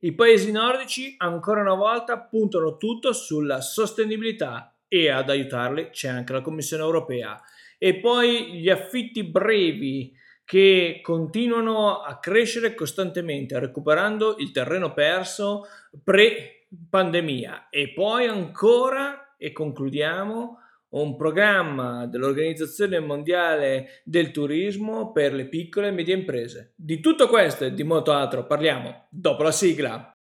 I 0.00 0.14
paesi 0.14 0.52
nordici 0.52 1.16
ancora 1.18 1.60
una 1.60 1.74
volta 1.74 2.20
puntano 2.20 2.76
tutto 2.76 3.12
sulla 3.12 3.60
sostenibilità 3.60 4.76
e 4.86 5.10
ad 5.10 5.28
aiutarli 5.28 5.90
c'è 5.90 6.08
anche 6.08 6.32
la 6.32 6.40
Commissione 6.40 6.84
europea. 6.84 7.40
E 7.76 7.96
poi 7.96 8.60
gli 8.60 8.70
affitti 8.70 9.24
brevi 9.24 10.14
che 10.44 11.00
continuano 11.02 12.00
a 12.00 12.18
crescere 12.20 12.74
costantemente, 12.74 13.58
recuperando 13.58 14.36
il 14.38 14.52
terreno 14.52 14.94
perso 14.94 15.66
pre-pandemia. 16.04 17.68
E 17.68 17.92
poi 17.92 18.26
ancora, 18.26 19.34
e 19.36 19.52
concludiamo, 19.52 20.58
un 20.90 21.16
programma 21.16 22.06
dell'Organizzazione 22.06 22.98
Mondiale 23.00 24.02
del 24.04 24.30
Turismo 24.30 25.12
per 25.12 25.34
le 25.34 25.48
piccole 25.48 25.88
e 25.88 25.92
medie 25.92 26.14
imprese. 26.14 26.72
Di 26.76 27.00
tutto 27.00 27.28
questo 27.28 27.64
e 27.64 27.74
di 27.74 27.82
molto 27.84 28.12
altro 28.12 28.46
parliamo 28.46 29.08
dopo 29.10 29.42
la 29.42 29.52
sigla. 29.52 30.17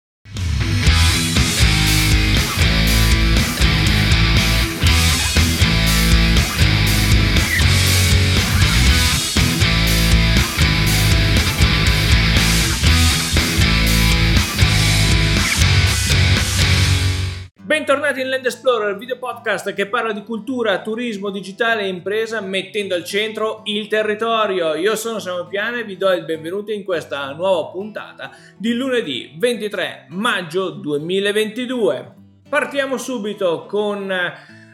Bentornati 17.85 18.21
in 18.21 18.29
Land 18.29 18.45
Explorer, 18.45 18.91
il 18.91 18.97
video 18.97 19.17
podcast 19.17 19.73
che 19.73 19.87
parla 19.87 20.13
di 20.13 20.23
cultura, 20.23 20.81
turismo, 20.81 21.29
digitale 21.29 21.81
e 21.81 21.89
impresa 21.89 22.39
mettendo 22.39 22.95
al 22.95 23.03
centro 23.03 23.59
il 23.65 23.89
territorio. 23.89 24.73
Io 24.75 24.95
sono 24.95 25.19
Samuel 25.19 25.47
Piana 25.47 25.79
e 25.79 25.83
vi 25.83 25.97
do 25.97 26.09
il 26.13 26.23
benvenuto 26.23 26.71
in 26.71 26.85
questa 26.85 27.33
nuova 27.33 27.71
puntata 27.71 28.31
di 28.55 28.71
lunedì 28.71 29.35
23 29.37 30.05
maggio 30.11 30.69
2022. 30.69 32.13
Partiamo 32.47 32.95
subito 32.95 33.65
con 33.65 34.09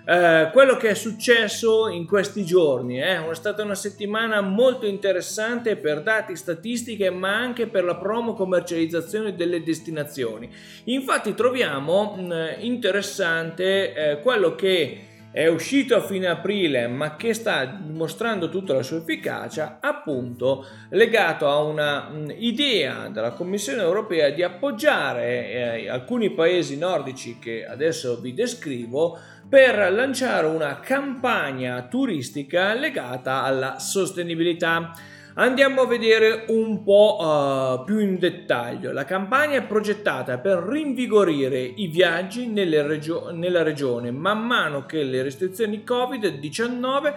eh, 0.09 0.49
quello 0.51 0.75
che 0.75 0.89
è 0.89 0.93
successo 0.95 1.87
in 1.87 2.07
questi 2.07 2.43
giorni. 2.43 2.99
Eh. 2.99 3.23
È 3.23 3.35
stata 3.35 3.61
una 3.61 3.75
settimana 3.75 4.41
molto 4.41 4.87
interessante 4.87 5.75
per 5.75 6.01
dati, 6.01 6.35
statistiche, 6.35 7.11
ma 7.11 7.35
anche 7.35 7.67
per 7.67 7.83
la 7.83 7.95
promo 7.95 8.33
commercializzazione 8.33 9.35
delle 9.35 9.61
destinazioni. 9.61 10.49
Infatti 10.85 11.35
troviamo 11.35 12.15
mh, 12.17 12.23
mm, 12.23 12.47
interessante 12.61 13.93
eh, 13.93 14.19
quello 14.21 14.55
che 14.55 15.08
è 15.31 15.47
uscito 15.47 15.95
a 15.95 16.01
fine 16.01 16.27
aprile 16.27 16.87
ma 16.87 17.15
che 17.15 17.33
sta 17.33 17.65
dimostrando 17.65 18.49
tutta 18.49 18.73
la 18.73 18.81
sua 18.81 18.97
efficacia 18.97 19.77
appunto 19.79 20.65
legato 20.89 21.47
a 21.47 21.61
una 21.61 22.09
mh, 22.09 22.33
idea 22.37 23.09
della 23.09 23.31
Commissione 23.31 23.81
europea 23.81 24.29
di 24.31 24.41
appoggiare 24.41 25.51
eh, 25.51 25.89
alcuni 25.89 26.31
paesi 26.31 26.77
nordici 26.77 27.37
che 27.37 27.65
adesso 27.65 28.19
vi 28.19 28.33
descrivo 28.33 29.19
per 29.47 29.91
lanciare 29.91 30.45
una 30.45 30.79
campagna 30.79 31.81
turistica 31.83 32.73
legata 32.75 33.41
alla 33.41 33.79
sostenibilità. 33.79 34.93
Andiamo 35.39 35.83
a 35.83 35.87
vedere 35.87 36.43
un 36.49 36.83
po' 36.83 37.15
uh, 37.17 37.85
più 37.85 37.99
in 37.99 38.19
dettaglio. 38.19 38.91
La 38.91 39.05
campagna 39.05 39.57
è 39.57 39.63
progettata 39.63 40.37
per 40.37 40.57
rinvigorire 40.57 41.61
i 41.61 41.87
viaggi 41.87 42.51
regio- 42.53 43.31
nella 43.31 43.63
regione 43.63 44.11
man 44.11 44.45
mano 44.45 44.85
che 44.85 45.01
le 45.01 45.23
restrizioni 45.23 45.85
Covid-19 45.87 47.13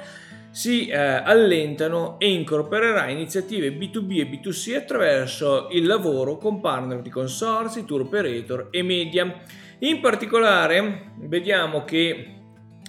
si 0.53 0.87
eh, 0.87 0.97
allentano 0.97 2.21
e 2.21 2.31
incorporerà 2.31 3.09
iniziative 3.09 3.77
B2B 3.77 4.19
e 4.21 4.31
B2C 4.31 4.77
attraverso 4.77 5.67
il 5.73 5.85
lavoro 5.85 6.37
con 6.37 6.61
partner 6.61 7.03
di 7.03 7.11
consorsi, 7.11 7.85
tour 7.85 8.03
operator 8.03 8.69
e 8.71 8.85
media. 8.85 9.41
In 9.81 9.99
particolare 9.99 11.11
vediamo 11.17 11.83
che 11.83 12.42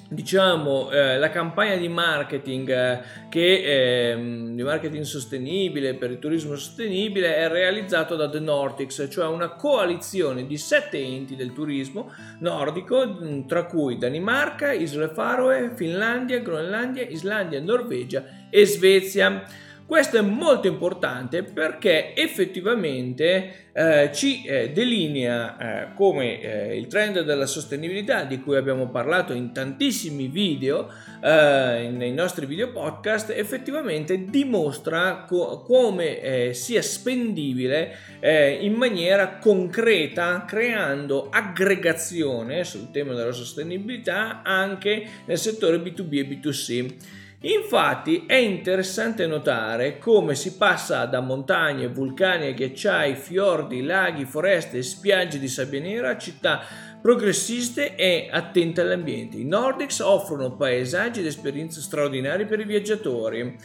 diciamo 0.09 0.91
eh, 0.91 1.17
la 1.17 1.29
campagna 1.29 1.75
di 1.75 1.87
marketing 1.87 2.69
eh, 2.69 3.01
che, 3.29 4.11
eh, 4.11 4.15
di 4.15 4.61
marketing 4.61 5.03
sostenibile 5.03 5.95
per 5.95 6.11
il 6.11 6.19
turismo 6.19 6.55
sostenibile 6.55 7.35
è 7.35 7.47
realizzato 7.47 8.15
da 8.15 8.29
The 8.29 8.39
Nordics 8.39 9.07
cioè 9.09 9.25
una 9.27 9.49
coalizione 9.49 10.45
di 10.45 10.57
sette 10.57 10.97
enti 10.97 11.35
del 11.35 11.53
turismo 11.53 12.11
nordico 12.39 13.07
mm, 13.07 13.47
tra 13.47 13.65
cui 13.65 13.97
Danimarca, 13.97 14.71
Isole 14.71 15.09
Faroe, 15.09 15.71
Finlandia, 15.75 16.39
Groenlandia, 16.39 17.03
Islandia, 17.03 17.59
Norvegia 17.61 18.23
e 18.49 18.65
Svezia 18.65 19.43
questo 19.93 20.17
è 20.17 20.21
molto 20.21 20.65
importante 20.65 21.43
perché 21.43 22.15
effettivamente 22.15 23.67
eh, 23.73 24.09
ci 24.11 24.43
eh, 24.43 24.71
delinea 24.71 25.91
eh, 25.91 25.93
come 25.93 26.41
eh, 26.41 26.75
il 26.75 26.87
trend 26.87 27.21
della 27.21 27.45
sostenibilità 27.45 28.23
di 28.23 28.41
cui 28.41 28.55
abbiamo 28.55 28.89
parlato 28.89 29.33
in 29.33 29.53
tantissimi 29.53 30.29
video, 30.29 30.89
eh, 31.21 31.91
nei 31.93 32.11
nostri 32.11 32.47
video 32.47 32.71
podcast, 32.71 33.29
effettivamente 33.29 34.25
dimostra 34.25 35.25
co- 35.27 35.61
come 35.61 36.19
eh, 36.21 36.53
sia 36.55 36.81
spendibile 36.81 37.95
in 38.23 38.73
maniera 38.73 39.37
concreta 39.37 40.45
creando 40.47 41.27
aggregazione 41.29 42.63
sul 42.63 42.89
tema 42.89 43.13
della 43.13 43.33
sostenibilità 43.33 44.41
anche 44.43 45.05
nel 45.25 45.37
settore 45.37 45.77
B2B 45.77 46.17
e 46.17 46.27
B2C. 46.27 47.21
Infatti 47.45 48.23
è 48.25 48.35
interessante 48.35 49.27
notare 49.27 49.97
come 49.97 50.33
si 50.33 50.55
passa 50.55 51.03
da 51.03 51.19
montagne, 51.19 51.89
vulcani, 51.89 52.53
ghiacciai, 52.53 53.15
fiordi, 53.15 53.81
laghi, 53.81 54.23
foreste 54.23 54.77
e 54.77 54.81
spiagge 54.81 55.39
di 55.39 55.49
sabbia 55.49 55.81
nera 55.81 56.11
a 56.11 56.17
città 56.17 56.61
progressiste 57.01 57.95
e 57.95 58.29
attente 58.31 58.79
all'ambiente. 58.79 59.35
I 59.35 59.43
Nordics 59.43 59.99
offrono 59.99 60.55
paesaggi 60.55 61.19
ed 61.19 61.25
esperienze 61.25 61.81
straordinarie 61.81 62.45
per 62.45 62.61
i 62.61 62.65
viaggiatori. 62.65 63.57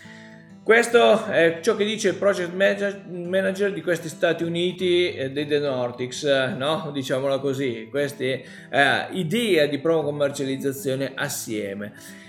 Questo 0.61 1.27
è 1.27 1.61
ciò 1.63 1.77
che 1.77 1.85
dice 1.85 2.09
il 2.09 2.17
project 2.17 2.53
manager 2.53 3.73
di 3.73 3.81
questi 3.81 4.09
Stati 4.09 4.43
Uniti 4.43 5.15
eh, 5.15 5.31
dei 5.31 5.47
The 5.47 5.61
Nordics, 5.61 6.25
no? 6.25 6.91
diciamola 6.93 7.39
così, 7.39 7.87
questa 7.89 8.25
eh, 8.25 8.43
idea 9.13 9.67
di 9.67 9.79
promo 9.79 10.03
commercializzazione 10.03 11.13
assieme. 11.15 12.27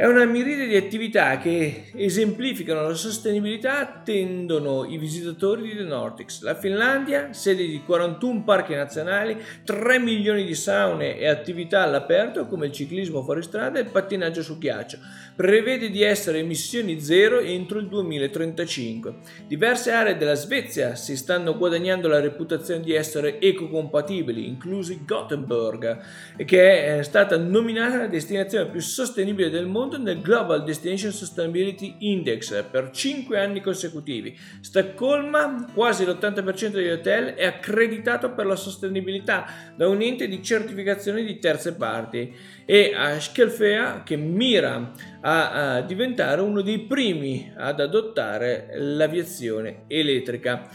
È 0.00 0.06
una 0.06 0.24
miriade 0.24 0.66
di 0.66 0.76
attività 0.76 1.36
che 1.36 1.90
esemplificano 1.94 2.88
la 2.88 2.94
sostenibilità 2.94 3.80
attendono 3.80 4.86
i 4.86 4.96
visitatori 4.96 5.60
di 5.60 5.76
The 5.76 5.82
Nordics. 5.82 6.40
La 6.40 6.54
Finlandia, 6.54 7.34
sede 7.34 7.66
di 7.66 7.82
41 7.84 8.42
parchi 8.42 8.74
nazionali, 8.74 9.36
3 9.62 9.98
milioni 9.98 10.46
di 10.46 10.54
saune 10.54 11.18
e 11.18 11.28
attività 11.28 11.82
all'aperto 11.82 12.46
come 12.46 12.68
il 12.68 12.72
ciclismo 12.72 13.22
fuori 13.22 13.42
strada 13.42 13.78
e 13.78 13.82
il 13.82 13.90
pattinaggio 13.90 14.42
su 14.42 14.56
ghiaccio. 14.56 14.96
Prevede 15.36 15.90
di 15.90 16.02
essere 16.02 16.38
emissioni 16.38 16.98
zero 16.98 17.38
entro 17.38 17.78
il 17.78 17.88
2035. 17.88 19.16
Diverse 19.46 19.90
aree 19.90 20.16
della 20.16 20.34
Svezia 20.34 20.94
si 20.94 21.14
stanno 21.14 21.58
guadagnando 21.58 22.08
la 22.08 22.20
reputazione 22.20 22.82
di 22.82 22.94
essere 22.94 23.38
ecocompatibili, 23.38 24.46
inclusi 24.46 25.02
Gothenburg, 25.04 25.98
che 26.46 26.98
è 27.00 27.02
stata 27.02 27.36
nominata 27.36 27.98
la 27.98 28.06
destinazione 28.06 28.70
più 28.70 28.80
sostenibile 28.80 29.50
del 29.50 29.66
mondo 29.66 29.88
mondo 29.90 29.98
nel 29.98 30.20
Global 30.20 30.62
Destination 30.62 31.10
Sustainability 31.10 31.96
Index 31.98 32.64
per 32.70 32.90
5 32.90 33.40
anni 33.40 33.60
consecutivi. 33.60 34.38
Stoccolma, 34.60 35.68
quasi 35.74 36.04
l'80% 36.04 36.68
degli 36.68 36.88
hotel 36.88 37.34
è 37.34 37.44
accreditato 37.44 38.32
per 38.32 38.46
la 38.46 38.54
sostenibilità 38.54 39.46
da 39.74 39.88
un 39.88 40.00
ente 40.00 40.28
di 40.28 40.42
certificazione 40.42 41.24
di 41.24 41.38
terze 41.40 41.74
parti 41.74 42.32
e 42.64 42.92
a 42.94 43.18
Skelfea 43.18 44.02
che 44.04 44.14
mira 44.14 44.92
a, 45.22 45.74
a 45.74 45.80
diventare 45.80 46.40
uno 46.40 46.60
dei 46.60 46.78
primi 46.80 47.52
ad 47.56 47.80
adottare 47.80 48.70
l'aviazione 48.76 49.84
elettrica. 49.88 50.68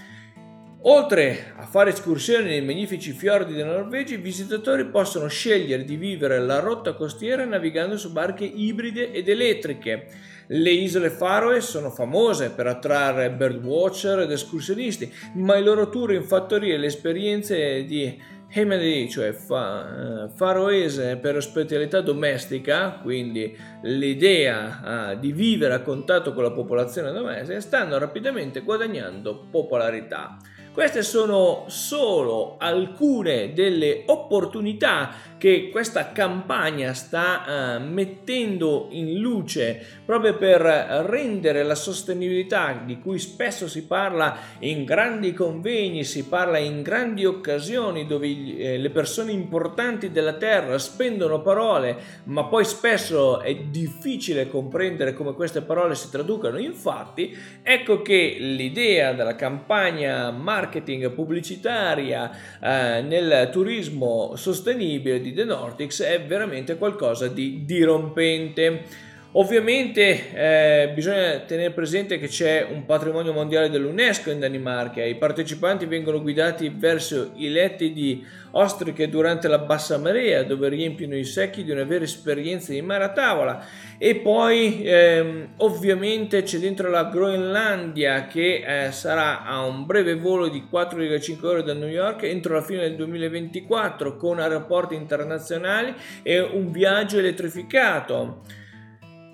Oltre 0.87 1.53
a 1.55 1.65
fare 1.65 1.89
escursioni 1.89 2.47
nei 2.47 2.61
magnifici 2.61 3.11
fiordi 3.11 3.55
della 3.55 3.73
Norvegia, 3.73 4.13
i 4.13 4.17
visitatori 4.17 4.85
possono 4.85 5.25
scegliere 5.25 5.83
di 5.83 5.95
vivere 5.95 6.37
la 6.39 6.59
rotta 6.59 6.93
costiera 6.93 7.43
navigando 7.43 7.97
su 7.97 8.11
barche 8.11 8.45
ibride 8.45 9.11
ed 9.11 9.27
elettriche. 9.27 10.05
Le 10.45 10.69
isole 10.69 11.09
Faroe 11.09 11.59
sono 11.61 11.89
famose 11.89 12.51
per 12.51 12.67
attrarre 12.67 13.31
birdwatcher 13.31 14.19
ed 14.19 14.31
escursionisti, 14.31 15.11
ma 15.37 15.55
i 15.55 15.63
loro 15.63 15.89
tour 15.89 16.13
in 16.13 16.21
fattoria 16.21 16.75
e 16.75 16.77
le 16.77 16.85
esperienze 16.85 17.83
di 17.85 18.21
Hemedi, 18.47 19.09
cioè 19.09 19.31
fa, 19.31 20.27
uh, 20.27 20.29
faroese 20.29 21.17
per 21.17 21.35
ospitalità 21.35 21.99
domestica, 22.01 22.99
quindi 23.01 23.57
l'idea 23.81 25.13
uh, 25.15 25.19
di 25.19 25.31
vivere 25.31 25.73
a 25.73 25.81
contatto 25.81 26.31
con 26.31 26.43
la 26.43 26.51
popolazione 26.51 27.11
domestica, 27.11 27.59
stanno 27.59 27.97
rapidamente 27.97 28.59
guadagnando 28.59 29.47
popolarità. 29.49 30.37
Queste 30.75 31.03
sono 31.03 31.63
solo 31.67 32.57
alcune 32.59 33.53
delle 33.53 34.03
opportunità 34.07 35.09
che 35.37 35.69
questa 35.69 36.11
campagna 36.11 36.93
sta 36.93 37.77
uh, 37.77 37.81
mettendo 37.81 38.87
in 38.89 39.19
luce 39.19 39.85
proprio 40.03 40.35
per 40.35 40.61
rendere 40.61 41.63
la 41.63 41.75
sostenibilità 41.75 42.81
di 42.83 42.99
cui 42.99 43.19
spesso 43.19 43.67
si 43.69 43.85
parla 43.85 44.37
in 44.59 44.83
grandi 44.83 45.33
convegni, 45.33 46.03
si 46.03 46.25
parla 46.25 46.57
in 46.57 46.81
grandi 46.81 47.25
occasioni 47.25 48.05
dove 48.05 48.27
eh, 48.27 48.77
le 48.77 48.89
persone 48.89 49.31
importanti 49.31 50.11
della 50.11 50.33
terra 50.33 50.77
spendono 50.77 51.41
parole, 51.41 51.95
ma 52.25 52.45
poi 52.45 52.65
spesso 52.65 53.39
è 53.39 53.55
difficile 53.55 54.49
comprendere 54.49 55.13
come 55.13 55.33
queste 55.33 55.61
parole 55.61 55.95
si 55.95 56.09
traducano. 56.09 56.57
In 56.57 56.73
fatti, 56.73 57.35
ecco 57.63 58.01
che 58.01 58.35
l'idea 58.39 59.13
della 59.13 59.35
campagna 59.35 60.31
marketing 60.31 60.63
pubblicitaria 61.09 62.31
eh, 62.59 63.01
nel 63.01 63.49
turismo 63.51 64.35
sostenibile 64.35 65.19
di 65.21 65.33
The 65.33 65.45
Nordics 65.45 66.01
è 66.01 66.21
veramente 66.23 66.77
qualcosa 66.77 67.27
di 67.27 67.63
dirompente. 67.65 69.13
Ovviamente 69.37 70.31
eh, 70.33 70.91
bisogna 70.93 71.39
tenere 71.39 71.71
presente 71.71 72.17
che 72.17 72.29
c'è 72.29 72.65
un 72.71 72.85
patrimonio 72.85 73.33
mondiale 73.33 73.69
dell'UNESCO 73.69 74.31
in 74.31 74.39
Danimarca, 74.39 75.03
i 75.03 75.17
partecipanti 75.17 75.85
vengono 75.87 76.21
guidati 76.21 76.69
verso 76.69 77.31
i 77.35 77.49
letti 77.49 77.91
di 77.91 78.25
ostriche 78.51 79.09
durante 79.09 79.49
la 79.49 79.57
bassa 79.57 79.97
marea 79.97 80.43
dove 80.43 80.69
riempiono 80.69 81.17
i 81.17 81.25
secchi 81.25 81.65
di 81.65 81.71
una 81.71 81.83
vera 81.83 82.05
esperienza 82.05 82.71
di 82.71 82.81
mare 82.81 83.03
a 83.03 83.11
tavola 83.11 83.65
e 83.97 84.15
poi 84.15 84.83
ehm, 84.85 85.49
ovviamente 85.57 86.43
c'è 86.43 86.57
dentro 86.57 86.89
la 86.89 87.03
Groenlandia 87.03 88.27
che 88.27 88.63
eh, 88.65 88.91
sarà 88.93 89.43
a 89.43 89.65
un 89.65 89.85
breve 89.85 90.15
volo 90.15 90.47
di 90.47 90.65
4,5 90.71 91.45
ore 91.45 91.63
da 91.63 91.73
New 91.73 91.89
York 91.89 92.23
entro 92.23 92.53
la 92.53 92.61
fine 92.61 92.79
del 92.83 92.95
2024 92.95 94.15
con 94.15 94.39
aeroporti 94.39 94.95
internazionali 94.95 95.93
e 96.23 96.39
un 96.39 96.71
viaggio 96.71 97.19
elettrificato. 97.19 98.63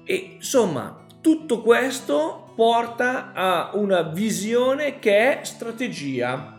E 0.05 0.33
insomma, 0.35 1.05
tutto 1.21 1.61
questo 1.61 2.51
porta 2.55 3.31
a 3.33 3.71
una 3.75 4.01
visione 4.01 4.99
che 4.99 5.39
è 5.39 5.43
strategia. 5.43 6.57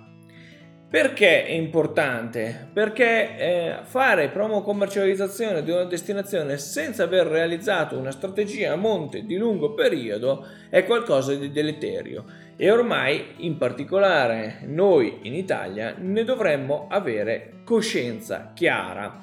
Perché 0.88 1.46
è 1.46 1.52
importante? 1.52 2.68
Perché 2.70 3.38
eh, 3.38 3.76
fare 3.84 4.28
promo 4.28 4.60
commercializzazione 4.60 5.62
di 5.62 5.70
una 5.70 5.84
destinazione 5.84 6.58
senza 6.58 7.04
aver 7.04 7.26
realizzato 7.28 7.96
una 7.96 8.10
strategia 8.10 8.74
a 8.74 8.76
monte 8.76 9.24
di 9.24 9.38
lungo 9.38 9.72
periodo 9.72 10.46
è 10.68 10.84
qualcosa 10.84 11.34
di 11.34 11.50
deleterio 11.50 12.24
e 12.56 12.70
ormai 12.70 13.36
in 13.38 13.56
particolare 13.56 14.58
noi 14.66 15.20
in 15.22 15.34
Italia 15.34 15.94
ne 15.96 16.24
dovremmo 16.24 16.88
avere 16.90 17.62
coscienza 17.64 18.52
chiara. 18.54 19.18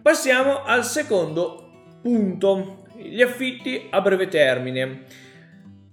Passiamo 0.00 0.62
al 0.62 0.84
secondo 0.84 1.96
punto, 2.00 2.86
gli 2.98 3.22
affitti 3.22 3.86
a 3.90 4.00
breve 4.00 4.28
termine. 4.28 5.26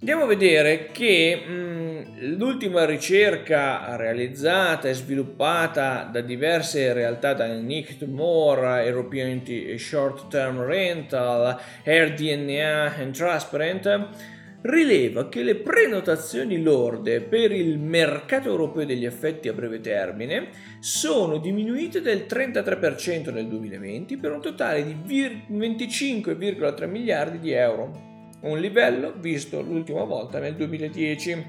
Andiamo 0.00 0.24
a 0.24 0.26
vedere 0.26 0.90
che 0.92 1.42
mh, 1.46 1.52
mm, 1.52 2.36
l'ultima 2.36 2.84
ricerca 2.84 3.96
realizzata 3.96 4.88
e 4.88 4.94
sviluppata 4.94 6.08
da 6.12 6.20
diverse 6.20 6.92
realtà, 6.92 7.32
da 7.32 7.46
Nick 7.54 8.02
Moore, 8.02 8.84
European 8.84 9.42
Short 9.78 10.28
Term 10.28 10.62
Rental, 10.62 11.58
AirDNA 11.84 12.96
e 12.96 13.10
Transparent, 13.10 14.08
rileva 14.66 15.28
che 15.28 15.42
le 15.42 15.56
prenotazioni 15.56 16.60
lorde 16.60 17.20
per 17.20 17.52
il 17.52 17.78
mercato 17.78 18.48
europeo 18.48 18.84
degli 18.84 19.06
affetti 19.06 19.48
a 19.48 19.52
breve 19.52 19.80
termine 19.80 20.48
sono 20.80 21.38
diminuite 21.38 22.00
del 22.00 22.26
33% 22.28 23.32
nel 23.32 23.46
2020 23.46 24.16
per 24.16 24.32
un 24.32 24.40
totale 24.40 24.84
di 24.84 24.94
25,3 25.50 26.88
miliardi 26.88 27.38
di 27.38 27.52
euro, 27.52 28.34
un 28.40 28.58
livello 28.58 29.14
visto 29.18 29.60
l'ultima 29.60 30.04
volta 30.04 30.38
nel 30.38 30.54
2010, 30.54 31.44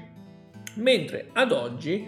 mentre 0.74 1.28
ad 1.32 1.52
oggi 1.52 2.06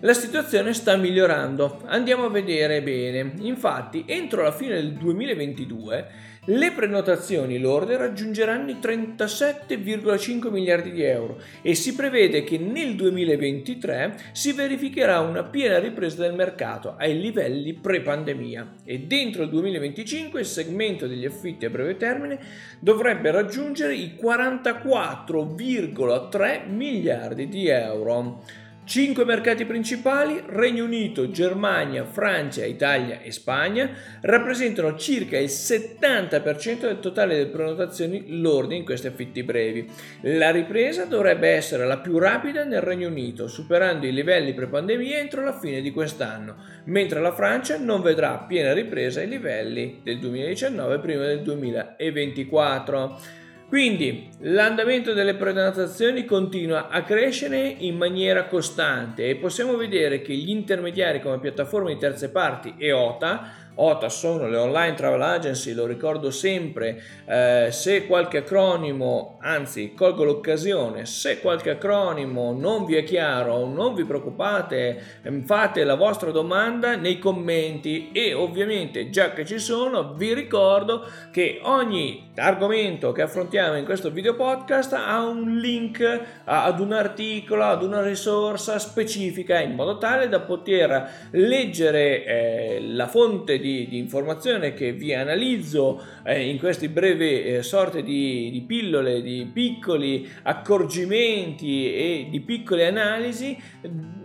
la 0.00 0.12
situazione 0.12 0.74
sta 0.74 0.96
migliorando. 0.96 1.82
Andiamo 1.86 2.26
a 2.26 2.30
vedere 2.30 2.82
bene. 2.82 3.32
Infatti, 3.40 4.04
entro 4.06 4.42
la 4.42 4.52
fine 4.52 4.74
del 4.74 4.92
2022 4.92 6.06
le 6.46 6.72
prenotazioni 6.72 7.58
lorde 7.58 7.96
raggiungeranno 7.96 8.70
i 8.70 8.76
37,5 8.80 10.50
miliardi 10.50 10.90
di 10.92 11.02
euro 11.02 11.40
e 11.62 11.74
si 11.74 11.94
prevede 11.94 12.44
che 12.44 12.58
nel 12.58 12.94
2023 12.94 14.16
si 14.32 14.52
verificherà 14.52 15.20
una 15.20 15.44
piena 15.44 15.78
ripresa 15.78 16.22
del 16.22 16.34
mercato 16.34 16.94
ai 16.96 17.20
livelli 17.20 17.74
pre-pandemia 17.74 18.76
e 18.84 19.00
dentro 19.00 19.42
il 19.42 19.50
2025 19.50 20.40
il 20.40 20.46
segmento 20.46 21.06
degli 21.06 21.26
affitti 21.26 21.66
a 21.66 21.70
breve 21.70 21.96
termine 21.96 22.38
dovrebbe 22.78 23.30
raggiungere 23.30 23.94
i 23.94 24.16
44,3 24.20 26.68
miliardi 26.68 27.48
di 27.48 27.68
euro. 27.68 28.42
Cinque 28.88 29.26
mercati 29.26 29.66
principali, 29.66 30.42
Regno 30.46 30.84
Unito, 30.84 31.30
Germania, 31.30 32.06
Francia, 32.06 32.64
Italia 32.64 33.20
e 33.20 33.30
Spagna, 33.32 33.90
rappresentano 34.22 34.96
circa 34.96 35.36
il 35.36 35.50
70% 35.50 36.80
del 36.86 36.98
totale 36.98 37.34
delle 37.34 37.50
prenotazioni 37.50 38.40
lorde 38.40 38.76
in 38.76 38.86
questi 38.86 39.06
affitti 39.06 39.42
brevi. 39.42 39.86
La 40.22 40.50
ripresa 40.50 41.04
dovrebbe 41.04 41.50
essere 41.50 41.84
la 41.84 41.98
più 41.98 42.16
rapida 42.16 42.64
nel 42.64 42.80
Regno 42.80 43.08
Unito, 43.08 43.46
superando 43.46 44.06
i 44.06 44.12
livelli 44.14 44.54
pre-pandemia 44.54 45.18
entro 45.18 45.44
la 45.44 45.58
fine 45.58 45.82
di 45.82 45.90
quest'anno, 45.90 46.56
mentre 46.84 47.20
la 47.20 47.34
Francia 47.34 47.76
non 47.76 48.00
vedrà 48.00 48.38
piena 48.38 48.72
ripresa 48.72 49.20
ai 49.20 49.28
livelli 49.28 50.00
del 50.02 50.18
2019 50.18 50.98
prima 51.00 51.26
del 51.26 51.42
2024. 51.42 53.20
Quindi 53.68 54.30
l'andamento 54.40 55.12
delle 55.12 55.34
prenotazioni 55.34 56.24
continua 56.24 56.88
a 56.88 57.02
crescere 57.02 57.66
in 57.66 57.98
maniera 57.98 58.46
costante 58.46 59.28
e 59.28 59.36
possiamo 59.36 59.76
vedere 59.76 60.22
che 60.22 60.34
gli 60.34 60.48
intermediari 60.48 61.20
come 61.20 61.38
piattaforme 61.38 61.92
di 61.92 62.00
terze 62.00 62.30
parti 62.30 62.76
e 62.78 62.92
OTA 62.92 63.67
OTA 63.80 64.08
sono 64.08 64.48
le 64.48 64.56
online 64.56 64.94
travel 64.94 65.22
agency, 65.22 65.72
lo 65.72 65.86
ricordo 65.86 66.32
sempre, 66.32 67.00
eh, 67.24 67.68
se 67.70 68.06
qualche 68.06 68.38
acronimo, 68.38 69.38
anzi 69.40 69.94
colgo 69.94 70.24
l'occasione, 70.24 71.06
se 71.06 71.40
qualche 71.40 71.70
acronimo 71.70 72.52
non 72.52 72.84
vi 72.84 72.96
è 72.96 73.04
chiaro, 73.04 73.66
non 73.66 73.94
vi 73.94 74.04
preoccupate, 74.04 75.00
ehm, 75.22 75.44
fate 75.44 75.84
la 75.84 75.94
vostra 75.94 76.32
domanda 76.32 76.96
nei 76.96 77.20
commenti 77.20 78.10
e 78.10 78.34
ovviamente 78.34 79.10
già 79.10 79.32
che 79.32 79.46
ci 79.46 79.60
sono 79.60 80.12
vi 80.14 80.34
ricordo 80.34 81.06
che 81.30 81.60
ogni 81.62 82.30
argomento 82.34 83.12
che 83.12 83.22
affrontiamo 83.22 83.76
in 83.76 83.84
questo 83.84 84.10
video 84.10 84.34
podcast 84.34 84.92
ha 84.94 85.24
un 85.24 85.56
link 85.56 86.20
ad 86.44 86.80
un 86.80 86.92
articolo, 86.92 87.62
ad 87.62 87.84
una 87.84 88.02
risorsa 88.02 88.80
specifica 88.80 89.60
in 89.60 89.74
modo 89.74 89.98
tale 89.98 90.28
da 90.28 90.40
poter 90.40 91.28
leggere 91.30 92.24
eh, 92.24 92.78
la 92.82 93.06
fonte 93.06 93.58
di 93.60 93.67
di, 93.68 93.88
di 93.88 93.98
informazione 93.98 94.72
che 94.72 94.92
vi 94.92 95.12
analizzo 95.12 96.02
eh, 96.24 96.48
in 96.48 96.58
queste 96.58 96.88
brevi 96.88 97.42
eh, 97.42 97.62
sorte 97.62 98.02
di, 98.02 98.50
di 98.50 98.62
pillole, 98.62 99.20
di 99.20 99.48
piccoli 99.52 100.26
accorgimenti 100.42 101.92
e 101.92 102.28
di 102.30 102.40
piccole 102.40 102.86
analisi 102.86 103.56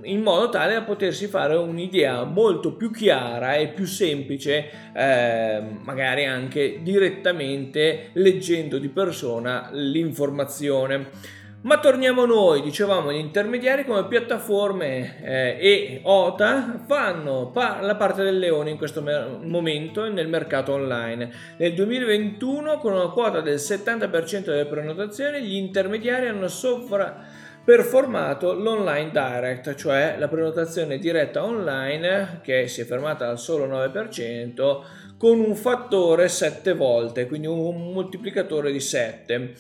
in 0.04 0.22
modo 0.22 0.50
tale 0.50 0.74
da 0.74 0.82
potersi 0.84 1.28
fare 1.28 1.56
un'idea 1.56 2.24
molto 2.24 2.74
più 2.74 2.92
chiara 2.92 3.56
e 3.56 3.70
più 3.70 3.86
semplice, 3.86 4.70
eh, 4.94 5.62
magari 5.82 6.26
anche 6.26 6.80
direttamente 6.82 8.10
leggendo 8.14 8.78
di 8.78 8.90
persona 8.90 9.70
l'informazione. 9.72 11.42
Ma 11.64 11.80
torniamo 11.80 12.24
a 12.24 12.26
noi, 12.26 12.62
dicevamo 12.62 13.14
gli 13.14 13.20
intermediari 13.20 13.86
come 13.86 14.06
piattaforme 14.08 15.24
eh, 15.24 15.58
e 15.62 16.00
OTA 16.04 16.84
fanno 16.86 17.52
pa- 17.52 17.80
la 17.80 17.96
parte 17.96 18.22
del 18.22 18.38
leone 18.38 18.72
in 18.72 18.78
questo 18.78 19.02
mer- 19.02 19.40
momento 19.42 20.12
nel 20.12 20.28
mercato 20.28 20.74
online. 20.74 21.32
Nel 21.56 21.74
2021 21.74 22.80
con 22.80 22.92
una 22.92 23.08
quota 23.08 23.40
del 23.40 23.60
70% 23.60 24.44
delle 24.44 24.66
prenotazioni 24.66 25.42
gli 25.42 25.56
intermediari 25.56 26.28
hanno 26.28 26.50
sovra 26.50 27.24
performato 27.64 28.54
l'online 28.54 29.12
direct, 29.12 29.76
cioè 29.76 30.18
la 30.20 30.28
prenotazione 30.28 30.98
diretta 30.98 31.46
online 31.46 32.42
che 32.44 32.68
si 32.68 32.82
è 32.82 32.84
fermata 32.84 33.30
al 33.30 33.40
solo 33.40 33.66
9% 33.68 34.82
con 35.18 35.40
un 35.40 35.56
fattore 35.56 36.28
7 36.28 36.74
volte, 36.74 37.26
quindi 37.28 37.48
un 37.48 37.94
moltiplicatore 37.94 38.70
di 38.70 38.82
7. 38.82 39.54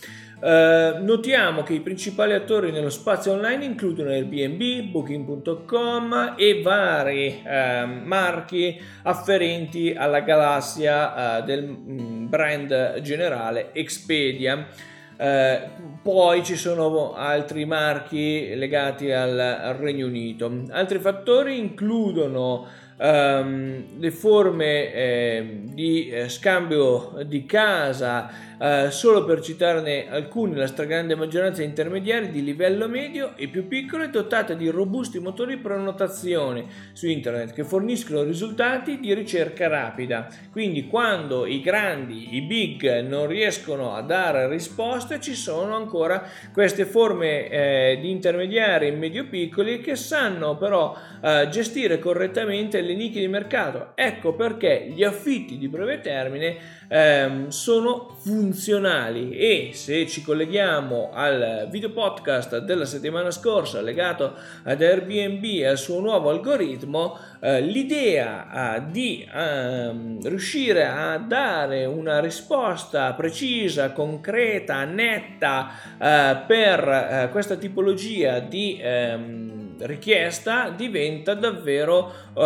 Uh, 0.43 1.01
notiamo 1.01 1.63
che 1.63 1.71
i 1.71 1.79
principali 1.79 2.33
attori 2.33 2.69
nello 2.69 2.89
spazio 2.89 3.31
online 3.31 3.63
includono 3.63 4.09
Airbnb, 4.09 4.91
Booking.com 4.91 6.33
e 6.35 6.62
vari 6.62 7.41
uh, 7.45 8.05
marchi 8.05 8.77
afferenti 9.03 9.93
alla 9.97 10.19
galassia 10.19 11.38
uh, 11.39 11.45
del 11.45 11.63
mm, 11.65 12.27
brand 12.27 13.00
generale 13.00 13.71
Expedia. 13.71 14.67
eh, 15.15 15.69
poi 16.01 16.43
ci 16.43 16.57
sono 16.57 17.13
altri 17.13 17.63
marchi 17.63 18.53
legati 18.55 19.12
al, 19.12 19.39
al 19.39 19.75
Regno 19.75 20.07
Unito. 20.07 20.65
Altri 20.71 21.00
fattori 21.00 21.57
includono 21.57 22.67
ehm, 22.97 24.00
le 24.00 24.12
forme 24.12 24.93
eh, 24.93 25.62
di 25.73 26.09
eh, 26.09 26.29
scambio 26.29 27.13
di 27.25 27.45
casa, 27.45 28.29
eh, 28.59 28.91
solo 28.91 29.25
per 29.25 29.41
citarne 29.41 30.09
alcune, 30.09 30.55
la 30.55 30.67
stragrande 30.67 31.15
maggioranza 31.15 31.63
intermediari 31.63 32.29
di 32.31 32.43
livello 32.43 32.88
medio 32.88 33.35
e 33.35 33.47
più 33.47 33.67
piccole 33.67 34.09
dotate 34.09 34.55
di 34.55 34.69
robusti 34.69 35.19
motori 35.19 35.57
prenotazione 35.57 36.65
su 36.93 37.07
internet 37.07 37.53
che 37.53 37.63
forniscono 37.63 38.23
risultati 38.23 39.00
di 39.00 39.13
ricerca 39.13 39.67
rapida. 39.67 40.27
Quindi 40.51 40.88
quando 40.88 41.45
i 41.45 41.62
grandi, 41.62 42.35
i 42.35 42.41
big 42.41 43.01
non 43.01 43.27
riescono 43.27 43.95
a 43.95 44.01
dare 44.01 44.47
risposte 44.47 45.19
ci 45.19 45.35
sono 45.35 45.75
ancora 45.75 46.23
queste 46.51 46.85
forme 46.85 47.50
eh, 47.50 47.97
di 48.00 48.12
intermediari 48.12 48.91
medio 48.91 49.25
piccoli 49.27 49.81
che 49.81 49.95
sanno 49.95 50.55
però 50.55 50.95
eh, 51.21 51.47
gestire 51.50 52.00
correttamente 52.00 52.81
le 52.84 52.96
nicchie 52.96 53.22
di 53.22 53.28
mercato. 53.28 53.92
Ecco 53.96 54.34
perché 54.34 54.92
gli 54.94 55.04
affitti 55.04 55.58
di 55.58 55.68
breve 55.68 56.02
termine 56.02 56.58
ehm, 56.88 57.48
sono 57.48 58.16
funzionali 58.20 59.32
e 59.32 59.72
se 59.74 60.08
ci 60.08 60.22
colleghiamo 60.22 61.12
al 61.13 61.68
video 61.70 61.90
podcast 61.92 62.60
della 62.60 62.86
settimana 62.86 63.32
scorsa 63.32 63.82
legato 63.82 64.34
ad 64.63 64.82
Airbnb 64.82 65.44
e 65.44 65.66
al 65.66 65.78
suo 65.78 66.00
nuovo 66.00 66.30
algoritmo, 66.30 67.18
eh, 67.40 67.62
l'idea 67.62 68.75
eh, 68.75 68.84
di 68.92 69.28
ehm, 69.34 70.28
riuscire 70.28 70.86
a 70.86 71.18
dare 71.18 71.86
una 71.86 72.20
risposta 72.20 73.13
precisa, 73.13 73.92
concreta, 73.92 74.84
netta 74.86 75.72
eh, 76.00 76.38
per 76.46 76.88
eh, 76.88 77.30
questa 77.32 77.56
tipologia 77.56 78.40
di 78.40 78.80
ehm, 78.82 79.52
richiesta 79.80 80.70
diventa 80.70 81.34
davvero 81.34 82.12
uh, 82.34 82.42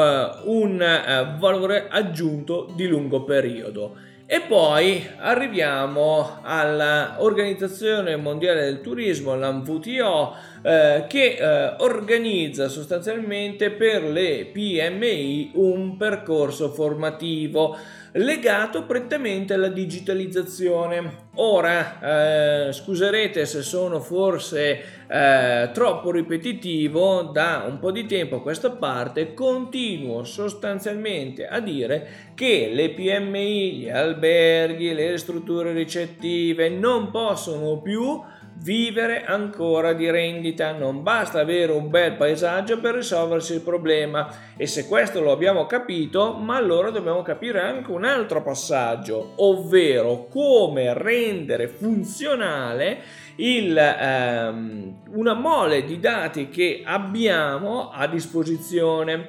un 0.46 0.80
uh, 0.80 1.40
valore 1.40 1.88
aggiunto 1.90 2.72
di 2.76 2.88
lungo 2.88 3.24
periodo. 3.24 3.96
E 4.30 4.42
poi 4.42 5.08
arriviamo 5.20 6.40
all'Organizzazione 6.42 8.18
Mondiale 8.18 8.66
del 8.66 8.82
Turismo, 8.82 9.36
l'AMVTO, 9.38 10.36
eh, 10.64 11.06
che 11.08 11.38
eh, 11.40 11.76
organizza 11.78 12.68
sostanzialmente 12.68 13.70
per 13.70 14.04
le 14.04 14.48
PMI 14.52 15.52
un 15.54 15.96
percorso 15.96 16.74
formativo 16.74 17.78
legato 18.18 18.84
prettamente 18.84 19.54
alla 19.54 19.68
digitalizzazione. 19.68 21.26
Ora, 21.36 22.68
eh, 22.68 22.74
scuserete 22.74 23.46
se 23.46 23.62
sono 23.62 24.00
forse 24.00 25.06
eh, 25.08 25.70
troppo 25.74 26.12
ripetitivo, 26.12 27.24
da 27.24 27.66
un 27.68 27.80
po' 27.80 27.92
di 27.92 28.06
tempo 28.06 28.38
a 28.38 28.42
questa 28.42 28.72
parte 28.72 29.34
continuo 29.34 30.24
sostanzialmente 30.24 31.48
a 31.48 31.60
dire 31.60 32.32
che 32.34 32.72
le 32.74 32.90
PMI, 32.90 33.74
gli 33.74 33.90
alberghi, 33.90 34.94
le 34.94 35.18
strutture 35.18 35.74
ricettive 35.74 36.70
non 36.70 37.12
possono 37.12 37.80
più 37.82 38.22
vivere 38.60 39.24
ancora 39.24 39.94
di 39.94 40.10
rendita, 40.10 40.72
non 40.72 41.04
basta 41.04 41.40
avere 41.40 41.72
un 41.72 41.90
bel 41.90 42.14
paesaggio 42.14 42.80
per 42.80 42.96
risolversi 42.96 43.54
il 43.54 43.62
problema. 43.62 44.56
E 44.58 44.66
se 44.66 44.88
questo 44.88 45.22
lo 45.22 45.32
abbiamo 45.32 45.66
capito, 45.66 46.34
ma 46.34 46.56
allora 46.56 46.90
dobbiamo 46.90 47.22
capire 47.22 47.62
anche 47.62 47.92
un 47.92 48.04
altro 48.04 48.42
passaggio, 48.42 49.34
ovvero 49.38 50.28
come 50.30 50.94
rendere 50.94 51.68
funzionale 51.68 53.26
il, 53.36 53.78
ehm, 53.78 55.04
una 55.12 55.34
mole 55.34 55.84
di 55.84 56.00
dati 56.00 56.50
che 56.50 56.82
abbiamo 56.84 57.92
a 57.92 58.08
disposizione. 58.08 59.28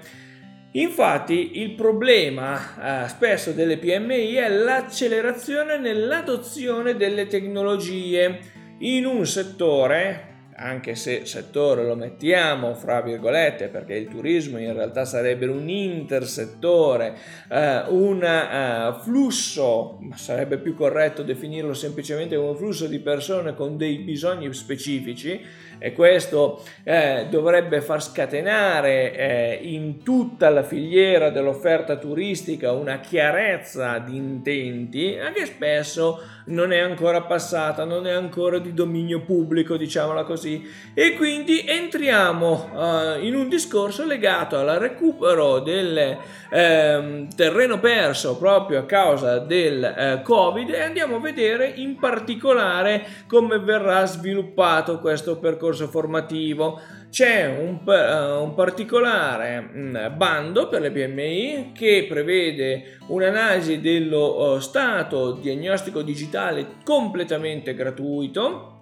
Infatti 0.72 1.60
il 1.60 1.72
problema 1.72 3.04
eh, 3.04 3.08
spesso 3.08 3.52
delle 3.52 3.78
PMI 3.78 4.34
è 4.34 4.48
l'accelerazione 4.48 5.78
nell'adozione 5.78 6.94
delle 6.94 7.26
tecnologie 7.26 8.56
in 8.78 9.06
un 9.06 9.26
settore 9.26 10.28
anche 10.60 10.96
se 10.96 11.24
settore 11.24 11.84
lo 11.84 11.94
mettiamo 11.94 12.74
fra 12.74 13.00
virgolette 13.00 13.68
perché 13.68 13.94
il 13.94 14.08
turismo 14.08 14.58
in 14.58 14.72
realtà 14.72 15.04
sarebbe 15.04 15.46
un 15.46 15.68
intersettore, 15.68 17.16
eh, 17.48 17.84
un 17.88 18.22
eh, 18.24 19.00
flusso, 19.00 20.00
sarebbe 20.16 20.58
più 20.58 20.74
corretto 20.74 21.22
definirlo 21.22 21.74
semplicemente 21.74 22.34
come 22.34 22.48
un 22.48 22.56
flusso 22.56 22.86
di 22.86 22.98
persone 22.98 23.54
con 23.54 23.76
dei 23.76 23.98
bisogni 23.98 24.52
specifici 24.52 25.40
e 25.78 25.92
questo 25.92 26.62
eh, 26.84 27.26
dovrebbe 27.30 27.80
far 27.80 28.02
scatenare 28.02 29.14
eh, 29.14 29.58
in 29.62 30.02
tutta 30.02 30.50
la 30.50 30.62
filiera 30.62 31.30
dell'offerta 31.30 31.96
turistica 31.96 32.72
una 32.72 33.00
chiarezza 33.00 33.98
di 33.98 34.16
intenti 34.16 35.16
che 35.34 35.46
spesso 35.46 36.20
non 36.46 36.72
è 36.72 36.78
ancora 36.78 37.22
passata, 37.22 37.84
non 37.84 38.06
è 38.06 38.12
ancora 38.12 38.58
di 38.58 38.74
dominio 38.74 39.20
pubblico, 39.20 39.76
diciamola 39.76 40.24
così. 40.24 40.66
E 40.94 41.14
quindi 41.14 41.64
entriamo 41.66 42.70
uh, 42.72 43.24
in 43.24 43.34
un 43.34 43.48
discorso 43.48 44.04
legato 44.04 44.56
al 44.56 44.78
recupero 44.78 45.60
del 45.60 46.16
eh, 46.50 47.26
terreno 47.36 47.78
perso 47.78 48.38
proprio 48.38 48.80
a 48.80 48.84
causa 48.84 49.38
del 49.38 49.84
eh, 49.84 50.20
Covid 50.22 50.70
e 50.70 50.80
andiamo 50.80 51.16
a 51.16 51.20
vedere 51.20 51.72
in 51.76 51.96
particolare 51.98 53.04
come 53.26 53.58
verrà 53.58 54.06
sviluppato 54.06 54.98
questo 54.98 55.36
percorso 55.36 55.67
formativo. 55.74 56.80
C'è 57.10 57.46
un, 57.46 57.80
uh, 57.84 58.42
un 58.42 58.54
particolare 58.54 59.70
um, 59.72 60.12
bando 60.16 60.68
per 60.68 60.80
le 60.80 60.90
PMI 60.90 61.72
che 61.74 62.06
prevede 62.08 62.98
un'analisi 63.08 63.80
dello 63.80 64.54
uh, 64.54 64.58
stato 64.58 65.32
diagnostico 65.32 66.02
digitale 66.02 66.66
completamente 66.84 67.74
gratuito 67.74 68.76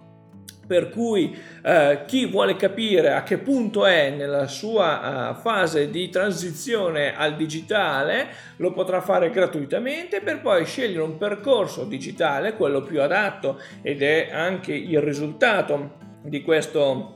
per 0.67 0.89
cui 0.89 1.35
eh, 1.63 2.01
chi 2.05 2.27
vuole 2.27 2.57
capire 2.57 3.13
a 3.13 3.23
che 3.23 3.37
punto 3.37 3.85
è 3.85 4.09
nella 4.09 4.47
sua 4.47 5.31
uh, 5.31 5.39
fase 5.39 5.89
di 5.89 6.09
transizione 6.09 7.15
al 7.15 7.35
digitale 7.35 8.27
lo 8.57 8.73
potrà 8.73 8.99
fare 8.99 9.31
gratuitamente 9.31 10.19
per 10.19 10.41
poi 10.41 10.65
scegliere 10.65 11.01
un 11.01 11.17
percorso 11.17 11.85
digitale, 11.85 12.55
quello 12.55 12.83
più 12.83 13.01
adatto 13.01 13.59
ed 13.81 14.03
è 14.03 14.29
anche 14.31 14.73
il 14.73 15.01
risultato 15.01 16.05
di 16.23 16.41
questo 16.41 17.15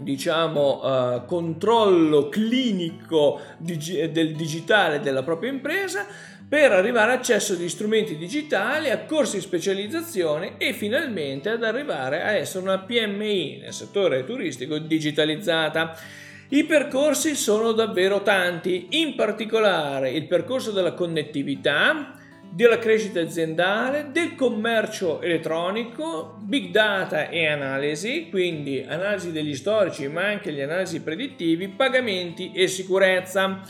diciamo 0.00 0.80
uh, 0.82 1.24
controllo 1.24 2.28
clinico 2.28 3.40
digi- 3.58 4.10
del 4.10 4.34
digitale 4.34 5.00
della 5.00 5.22
propria 5.22 5.50
impresa 5.50 6.06
per 6.48 6.72
arrivare 6.72 7.12
all'accesso 7.12 7.54
di 7.54 7.68
strumenti 7.68 8.16
digitali, 8.16 8.88
a 8.88 9.04
corsi 9.04 9.36
di 9.36 9.42
specializzazione 9.42 10.56
e 10.56 10.72
finalmente 10.72 11.50
ad 11.50 11.62
arrivare 11.62 12.22
a 12.22 12.30
essere 12.30 12.64
una 12.64 12.78
PMI 12.78 13.58
nel 13.60 13.72
settore 13.74 14.24
turistico 14.24 14.78
digitalizzata. 14.78 15.94
I 16.48 16.64
percorsi 16.64 17.34
sono 17.34 17.72
davvero 17.72 18.22
tanti, 18.22 18.86
in 18.92 19.14
particolare 19.14 20.10
il 20.10 20.26
percorso 20.26 20.70
della 20.70 20.94
connettività, 20.94 22.17
della 22.50 22.78
crescita 22.78 23.20
aziendale, 23.20 24.08
del 24.12 24.34
commercio 24.34 25.20
elettronico, 25.20 26.36
big 26.40 26.70
data 26.70 27.28
e 27.28 27.46
analisi, 27.46 28.28
quindi 28.30 28.84
analisi 28.86 29.32
degli 29.32 29.54
storici 29.54 30.08
ma 30.08 30.24
anche 30.24 30.52
gli 30.52 30.60
analisi 30.60 31.00
predittivi, 31.00 31.68
pagamenti 31.68 32.52
e 32.52 32.66
sicurezza. 32.66 33.60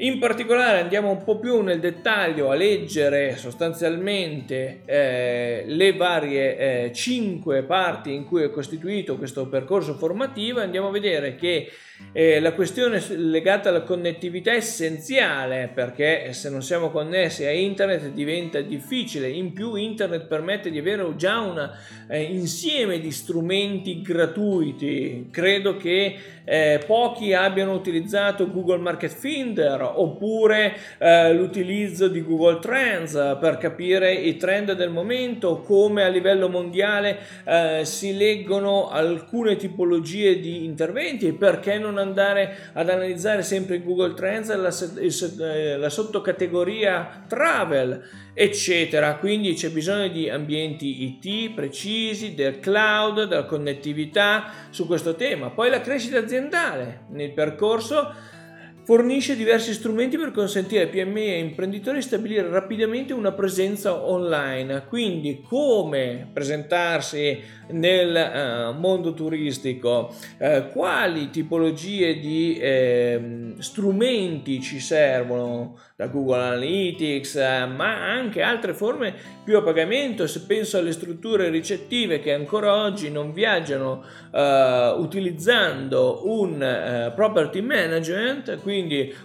In 0.00 0.20
particolare 0.20 0.78
andiamo 0.78 1.10
un 1.10 1.24
po' 1.24 1.40
più 1.40 1.60
nel 1.60 1.80
dettaglio 1.80 2.50
a 2.50 2.54
leggere 2.54 3.36
sostanzialmente 3.36 4.82
eh, 4.84 5.64
le 5.66 5.92
varie 5.94 6.56
eh, 6.56 6.92
cinque 6.92 7.64
parti 7.64 8.14
in 8.14 8.24
cui 8.24 8.42
è 8.42 8.50
costituito 8.50 9.16
questo 9.16 9.48
percorso 9.48 9.94
formativo 9.94 10.60
e 10.60 10.62
andiamo 10.62 10.88
a 10.88 10.92
vedere 10.92 11.34
che 11.34 11.68
eh, 12.12 12.40
la 12.40 12.52
questione 12.52 13.02
legata 13.16 13.68
alla 13.68 13.82
connettività 13.82 14.52
è 14.52 14.56
essenziale 14.56 15.70
perché 15.72 16.32
se 16.32 16.48
non 16.48 16.62
siamo 16.62 16.90
connessi 16.90 17.44
a 17.44 17.50
internet 17.50 18.10
diventa 18.12 18.60
difficile. 18.60 19.28
In 19.28 19.52
più 19.52 19.74
internet 19.74 20.26
permette 20.26 20.70
di 20.70 20.78
avere 20.78 21.04
già 21.16 21.40
un 21.40 21.70
eh, 22.08 22.22
insieme 22.22 22.98
di 22.98 23.10
strumenti 23.10 24.00
gratuiti. 24.00 25.28
Credo 25.30 25.76
che 25.76 26.16
eh, 26.48 26.82
pochi 26.86 27.34
abbiano 27.34 27.74
utilizzato 27.74 28.50
Google 28.50 28.78
Market 28.78 29.12
Finder 29.12 29.82
oppure 29.82 30.74
eh, 30.96 31.34
l'utilizzo 31.34 32.08
di 32.08 32.22
Google 32.22 32.58
Trends 32.58 33.36
per 33.38 33.58
capire 33.58 34.14
i 34.14 34.36
trend 34.38 34.72
del 34.72 34.88
momento, 34.88 35.60
come 35.60 36.04
a 36.04 36.08
livello 36.08 36.48
mondiale 36.48 37.18
eh, 37.44 37.80
si 37.84 38.16
leggono 38.16 38.88
alcune 38.88 39.56
tipologie 39.56 40.40
di 40.40 40.64
interventi 40.64 41.26
e 41.26 41.34
perché 41.34 41.76
non 41.78 41.98
andare 41.98 42.70
ad 42.72 42.88
analizzare 42.88 43.42
sempre 43.42 43.82
Google 43.82 44.14
Trends 44.14 44.54
la, 44.56 44.72
eh, 45.00 45.76
la 45.76 45.90
sottocategoria 45.90 47.24
travel, 47.28 48.02
eccetera. 48.40 49.16
Quindi 49.16 49.54
c'è 49.54 49.70
bisogno 49.70 50.06
di 50.06 50.30
ambienti 50.30 51.02
IT 51.02 51.54
precisi, 51.54 52.36
del 52.36 52.60
cloud, 52.60 53.24
della 53.24 53.44
connettività 53.44 54.52
su 54.70 54.86
questo 54.86 55.16
tema. 55.16 55.50
Poi 55.50 55.68
la 55.68 55.80
crescita 55.80 56.18
aziendale 56.18 57.06
nel 57.08 57.32
percorso 57.32 58.14
fornisce 58.88 59.36
diversi 59.36 59.74
strumenti 59.74 60.16
per 60.16 60.30
consentire 60.30 60.84
ai 60.84 60.88
PMI 60.88 61.26
e 61.26 61.38
imprenditori 61.40 61.98
di 61.98 62.02
stabilire 62.02 62.48
rapidamente 62.48 63.12
una 63.12 63.32
presenza 63.32 64.02
online, 64.02 64.86
quindi 64.88 65.42
come 65.46 66.26
presentarsi 66.32 67.38
nel 67.70 68.72
uh, 68.74 68.80
mondo 68.80 69.12
turistico, 69.12 70.14
uh, 70.38 70.68
quali 70.68 71.28
tipologie 71.28 72.18
di 72.18 72.58
uh, 72.58 73.60
strumenti 73.60 74.58
ci 74.62 74.80
servono? 74.80 75.78
Da 75.98 76.06
Google 76.06 76.36
Analytics, 76.36 77.34
eh, 77.34 77.66
ma 77.66 78.08
anche 78.08 78.40
altre 78.40 78.72
forme 78.72 79.12
più 79.42 79.56
a 79.56 79.62
pagamento, 79.62 80.28
se 80.28 80.42
penso 80.46 80.78
alle 80.78 80.92
strutture 80.92 81.48
ricettive 81.48 82.20
che 82.20 82.32
ancora 82.32 82.72
oggi 82.84 83.10
non 83.10 83.32
viaggiano 83.32 84.04
utilizzando 84.30 86.20
un 86.26 87.12
property 87.16 87.60
management, 87.62 88.58
quindi 88.62 88.77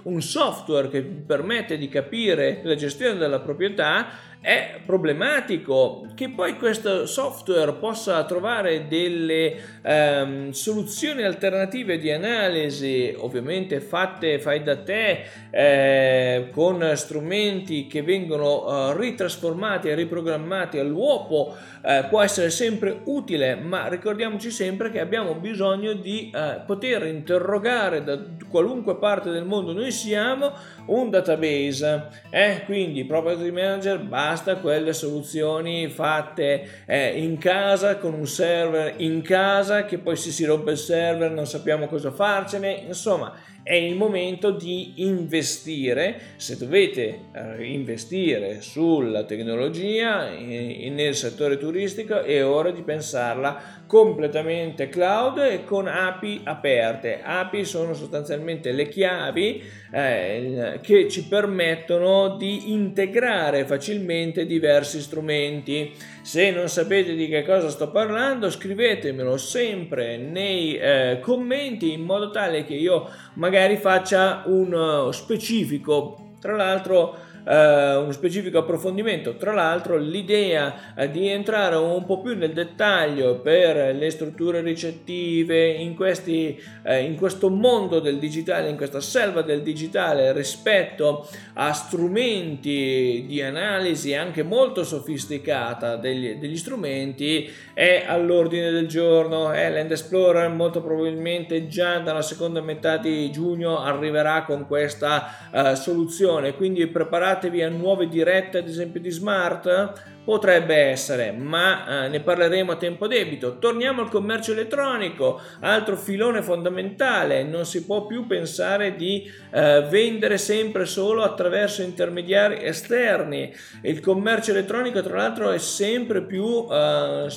un 0.03 0.21
software 0.21 0.89
che 0.89 1.01
permette 1.01 1.77
di 1.77 1.89
capire 1.89 2.61
la 2.63 2.75
gestione 2.75 3.17
della 3.17 3.39
proprietà, 3.39 4.07
è 4.43 4.81
problematico 4.85 6.05
che 6.15 6.27
poi 6.27 6.57
questo 6.57 7.05
software 7.05 7.71
possa 7.75 8.25
trovare 8.25 8.89
delle 8.89 9.55
um, 9.81 10.49
soluzioni 10.51 11.23
alternative 11.23 11.97
di 11.97 12.11
analisi, 12.11 13.15
ovviamente 13.17 13.79
fatte 13.79 14.39
fai 14.39 14.61
da 14.61 14.75
te, 14.75 15.23
eh, 15.49 16.49
con 16.51 16.91
strumenti 16.95 17.87
che 17.87 18.01
vengono 18.01 18.65
uh, 18.65 18.97
ritrasformati 18.97 19.87
e 19.87 19.95
riprogrammati 19.95 20.77
all'uopo, 20.77 21.55
eh, 21.85 22.05
può 22.09 22.21
essere 22.21 22.49
sempre 22.49 22.99
utile, 23.05 23.55
ma 23.55 23.87
ricordiamoci 23.87 24.51
sempre 24.51 24.89
che 24.89 24.99
abbiamo 24.99 25.35
bisogno 25.35 25.93
di 25.93 26.31
eh, 26.33 26.61
poter 26.65 27.05
interrogare 27.05 28.03
da 28.03 28.19
qualunque 28.49 28.97
parte 28.97 29.31
del 29.31 29.45
mondo 29.45 29.73
noi 29.73 29.91
siamo 29.91 30.51
un 30.87 31.09
database. 31.09 32.07
Eh? 32.29 32.63
Quindi 32.65 33.05
Property 33.05 33.51
Manager 33.51 33.99
basta 33.99 34.32
basta 34.33 34.55
quelle 34.55 34.93
soluzioni 34.93 35.87
fatte 35.89 36.85
eh, 36.87 37.21
in 37.21 37.37
casa 37.37 37.97
con 37.97 38.15
un 38.15 38.25
server 38.25 38.95
in 38.97 39.21
casa 39.21 39.85
che 39.85 39.99
poi 39.99 40.15
se 40.15 40.31
si 40.31 40.43
rompe 40.43 40.71
il 40.71 40.77
server 40.77 41.29
non 41.29 41.45
sappiamo 41.45 41.87
cosa 41.87 42.09
farcene, 42.09 42.71
insomma 42.87 43.31
è 43.63 43.75
il 43.75 43.95
momento 43.95 44.51
di 44.51 44.93
investire, 44.97 46.19
se 46.35 46.57
dovete 46.57 47.19
eh, 47.33 47.63
investire 47.63 48.59
sulla 48.59 49.23
tecnologia 49.23 50.29
in, 50.29 50.93
nel 50.93 51.15
settore 51.15 51.57
turistico 51.57 52.21
è 52.21 52.45
ora 52.45 52.71
di 52.71 52.81
pensarla 52.81 53.81
completamente 53.87 54.89
cloud 54.89 55.37
e 55.37 55.63
con 55.63 55.87
API 55.87 56.41
aperte. 56.43 57.21
API 57.23 57.63
sono 57.63 57.93
sostanzialmente 57.93 58.71
le 58.73 58.89
chiavi 58.89 59.63
eh, 59.91 60.79
che 60.81 61.07
ci 61.09 61.27
permettono 61.27 62.35
di 62.35 62.73
integrare 62.73 63.65
facilmente 63.65 64.45
diversi 64.45 64.99
strumenti. 64.99 65.93
Se 66.21 66.51
non 66.51 66.67
sapete 66.67 67.13
di 67.15 67.27
che 67.27 67.43
cosa 67.43 67.69
sto 67.69 67.91
parlando, 67.91 68.49
scrivetemelo 68.49 69.37
sempre 69.37 70.17
nei 70.17 70.75
eh, 70.75 71.19
commenti 71.21 71.93
in 71.93 72.01
modo 72.01 72.29
tale 72.29 72.63
che 72.65 72.73
io 72.73 73.09
magari 73.35 73.52
faccia 73.77 74.43
un 74.45 74.73
uh, 74.73 75.11
specifico. 75.11 76.35
Tra 76.39 76.55
l'altro 76.55 77.15
eh, 77.45 77.95
uno 77.95 78.11
specifico 78.11 78.59
approfondimento. 78.59 79.35
Tra 79.35 79.53
l'altro 79.53 79.97
l'idea 79.97 80.95
eh, 80.95 81.09
di 81.09 81.27
entrare 81.27 81.75
un 81.75 82.05
po' 82.05 82.21
più 82.21 82.35
nel 82.35 82.53
dettaglio 82.53 83.39
per 83.39 83.95
le 83.95 84.09
strutture 84.09 84.61
ricettive 84.61 85.67
in, 85.67 85.95
questi, 85.95 86.59
eh, 86.83 87.01
in 87.03 87.15
questo 87.15 87.49
mondo 87.49 87.99
del 87.99 88.17
digitale, 88.17 88.69
in 88.69 88.77
questa 88.77 89.01
selva 89.01 89.41
del 89.41 89.61
digitale 89.61 90.31
rispetto 90.33 91.27
a 91.53 91.73
strumenti 91.73 93.25
di 93.27 93.41
analisi 93.41 94.13
anche 94.13 94.43
molto 94.43 94.83
sofisticata 94.83 95.95
degli, 95.95 96.35
degli 96.35 96.57
strumenti 96.57 97.51
è 97.73 98.05
all'ordine 98.07 98.71
del 98.71 98.87
giorno. 98.87 99.53
Eh, 99.53 99.69
Land 99.69 99.91
Explorer 99.91 100.49
molto 100.49 100.81
probabilmente 100.81 101.67
già 101.67 101.99
dalla 101.99 102.21
seconda 102.21 102.61
metà 102.61 102.97
di 102.97 103.31
giugno 103.31 103.79
arriverà 103.79 104.43
con 104.43 104.65
questa 104.67 105.49
uh, 105.51 105.73
soluzione, 105.75 106.55
quindi 106.55 106.85
preparate 106.87 107.32
preparatevi 107.33 107.63
a 107.63 107.69
nuove 107.69 108.07
dirette 108.07 108.59
ad 108.59 108.67
esempio 108.67 109.01
di 109.01 109.09
Smart 109.09 110.11
Potrebbe 110.23 110.73
essere, 110.73 111.33
ma 111.33 112.05
eh, 112.05 112.07
ne 112.07 112.21
parleremo 112.21 112.71
a 112.71 112.77
tempo 112.77 113.07
debito. 113.07 113.59
Torniamo 113.59 114.01
al 114.01 114.09
commercio 114.09 114.53
elettronico, 114.53 115.41
altro 115.59 115.97
filone 115.97 116.41
fondamentale. 116.41 117.43
Non 117.43 117.65
si 117.65 117.83
può 117.83 118.05
più 118.05 118.25
pensare 118.25 118.95
di 118.95 119.29
eh, 119.51 119.85
vendere 119.89 120.37
sempre 120.37 120.85
solo 120.85 121.23
attraverso 121.23 121.81
intermediari 121.81 122.63
esterni. 122.63 123.53
Il 123.81 123.99
commercio 123.99 124.51
elettronico, 124.51 125.01
tra 125.01 125.17
l'altro, 125.17 125.51
è 125.51 125.57
sempre 125.57 126.21
più 126.23 126.67
eh, 126.71 127.27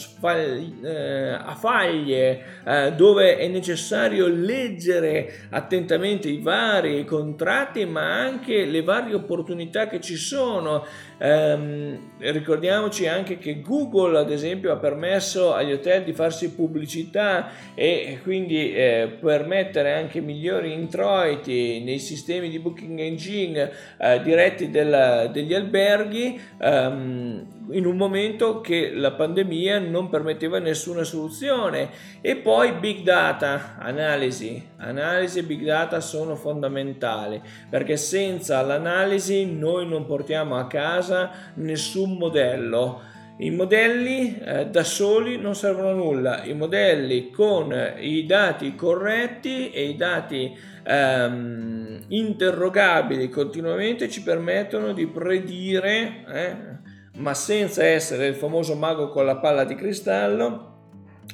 eh, 0.85 1.29
a 1.33 1.57
faglie, 1.59 2.45
eh, 2.65 2.93
dove 2.93 3.37
è 3.37 3.49
necessario 3.49 4.29
leggere 4.29 5.49
attentamente 5.51 6.29
i 6.29 6.41
vari 6.41 7.05
contratti, 7.05 7.85
ma 7.85 8.21
anche 8.21 8.65
le 8.65 8.83
varie 8.85 9.15
opportunità 9.15 9.86
che 9.89 10.01
ci 10.01 10.17
sono. 10.17 10.87
Um, 11.19 12.11
ricordiamoci 12.19 13.07
anche 13.07 13.39
che 13.39 13.63
Google, 13.63 14.19
ad 14.19 14.31
esempio, 14.31 14.71
ha 14.73 14.77
permesso 14.77 15.55
agli 15.55 15.73
hotel 15.73 16.05
di 16.05 16.13
farsi 16.13 16.53
pubblicità 16.53 17.49
e 17.75 18.19
quindi 18.23 18.75
eh, 18.75 19.17
permettere 19.19 19.95
anche 19.95 20.21
migliori 20.21 20.73
introiti 20.73 21.83
nei 21.83 21.99
sistemi 21.99 22.51
di 22.51 22.59
booking 22.59 22.99
engine 22.99 23.71
eh, 23.99 24.21
diretti 24.23 24.71
del, 24.71 25.31
degli 25.33 25.55
alberghi. 25.55 26.39
Um, 26.61 27.55
in 27.71 27.85
un 27.85 27.97
momento 27.97 28.61
che 28.61 28.93
la 28.95 29.13
pandemia 29.13 29.81
non 29.81 30.09
permetteva 30.09 30.59
nessuna 30.59 31.03
soluzione 31.03 31.91
e 32.21 32.37
poi 32.37 32.73
big 32.75 33.03
data 33.03 33.77
analisi 33.79 34.75
analisi 34.77 35.41
e 35.41 35.43
big 35.43 35.65
data 35.65 36.01
sono 36.01 36.37
fondamentali 36.37 37.41
perché 37.69 37.97
senza 37.97 38.61
l'analisi 38.63 39.47
noi 39.47 39.89
non 39.89 40.07
portiamo 40.07 40.57
a 40.57 40.67
casa 40.67 41.06
nessun 41.55 42.17
modello. 42.17 43.03
I 43.39 43.51
modelli 43.51 44.39
eh, 44.39 44.67
da 44.67 44.83
soli 44.83 45.37
non 45.37 45.55
servono 45.55 45.91
a 45.91 45.95
nulla, 45.95 46.45
i 46.45 46.55
modelli 46.55 47.31
con 47.31 47.75
i 47.99 48.25
dati 48.25 48.75
corretti 48.75 49.71
e 49.71 49.89
i 49.89 49.97
dati 49.97 50.57
ehm, 50.83 52.05
interrogabili 52.09 53.29
continuamente 53.29 54.09
ci 54.09 54.23
permettono 54.23 54.95
di 54.95 55.07
predire 55.07 56.25
eh, 56.33 56.77
ma 57.17 57.35
senza 57.35 57.85
essere 57.85 58.27
il 58.27 58.35
famoso 58.35 58.75
mago 58.75 59.09
con 59.09 59.25
la 59.25 59.37
palla 59.37 59.65
di 59.65 59.75
cristallo, 59.75 60.75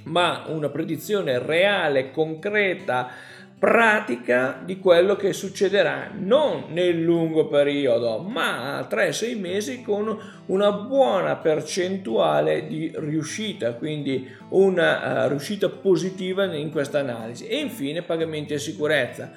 ma 0.05 0.45
una 0.49 0.69
predizione 0.69 1.39
reale, 1.39 2.11
concreta, 2.11 3.09
pratica 3.62 4.61
di 4.64 4.81
quello 4.81 5.14
che 5.14 5.33
succederà 5.33 6.11
non 6.12 6.64
nel 6.70 7.01
lungo 7.01 7.46
periodo, 7.46 8.18
ma 8.18 8.79
a 8.79 8.88
3-6 8.90 9.38
mesi 9.38 9.83
con 9.83 10.18
una 10.46 10.72
buona 10.72 11.37
percentuale 11.37 12.66
di 12.66 12.90
riuscita, 12.92 13.75
quindi 13.75 14.29
una 14.48 15.27
uh, 15.27 15.29
riuscita 15.29 15.68
positiva 15.68 16.53
in 16.53 16.72
questa 16.72 16.98
analisi. 16.98 17.46
E 17.46 17.61
infine 17.61 18.03
pagamenti 18.03 18.53
e 18.53 18.59
sicurezza 18.59 19.31